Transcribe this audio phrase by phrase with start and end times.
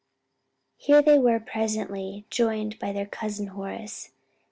[0.77, 4.09] Here they were presently joined by their Cousin Horace.